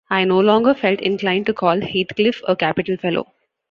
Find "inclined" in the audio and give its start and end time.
0.99-1.45